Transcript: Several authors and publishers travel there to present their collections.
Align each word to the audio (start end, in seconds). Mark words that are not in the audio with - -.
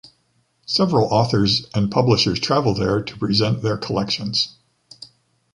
Several 0.65 1.13
authors 1.13 1.67
and 1.75 1.91
publishers 1.91 2.39
travel 2.39 2.73
there 2.73 3.03
to 3.03 3.17
present 3.19 3.61
their 3.61 3.77
collections. 3.77 4.55